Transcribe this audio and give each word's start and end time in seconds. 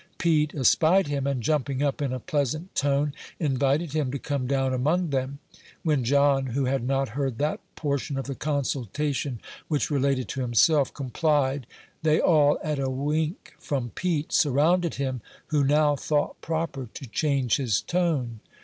Pete 0.17 0.55
espied 0.55 1.05
him, 1.09 1.27
and 1.27 1.43
jumping 1.43 1.83
up, 1.83 2.01
in 2.01 2.11
a 2.11 2.19
pleasant 2.19 2.73
tone 2.73 3.13
invited 3.39 3.93
him 3.93 4.09
to 4.11 4.17
come 4.17 4.47
down 4.47 4.73
among 4.73 5.11
them, 5.11 5.37
when 5.83 6.03
John, 6.03 6.47
who 6.47 6.65
had 6.65 6.83
not 6.83 7.09
heard 7.09 7.37
that 7.37 7.59
portion 7.75 8.17
of 8.17 8.25
the 8.25 8.33
consultation 8.33 9.39
which 9.67 9.91
related 9.91 10.27
to 10.29 10.41
himself, 10.41 10.91
complied: 10.91 11.67
they 12.01 12.19
all, 12.19 12.57
at 12.63 12.79
a 12.79 12.89
wink 12.89 13.53
from 13.59 13.91
Pete, 13.93 14.33
surrounded 14.33 14.95
him, 14.95 15.21
who 15.49 15.63
now 15.63 15.95
thought 15.95 16.41
proper 16.41 16.89
to 16.95 17.05
change 17.07 17.57
his 17.57 17.79
tone. 17.79 18.39